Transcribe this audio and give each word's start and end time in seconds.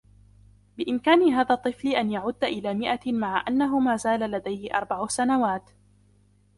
بإمكان 0.77 1.23
هذا 1.33 1.55
الطفل 1.55 1.87
أن 1.87 2.11
يعد 2.11 2.43
إلى 2.43 2.73
مئة 2.73 3.13
مع 3.13 3.45
أنه 3.47 3.79
ما 3.79 3.95
زال 3.95 4.19
لديه 4.31 4.77
أربع 4.77 5.07
سنوات. 5.07 5.69